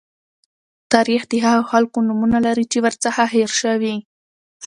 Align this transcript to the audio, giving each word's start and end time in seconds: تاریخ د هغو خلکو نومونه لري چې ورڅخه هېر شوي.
تاریخ 0.93 1.21
د 1.27 1.33
هغو 1.45 1.63
خلکو 1.71 1.97
نومونه 2.07 2.37
لري 2.45 2.65
چې 2.71 2.77
ورڅخه 2.85 3.23
هېر 3.35 3.49
شوي. 3.61 3.95